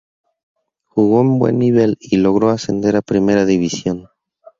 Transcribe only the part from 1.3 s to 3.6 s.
buen nivel y logró ascender a Primera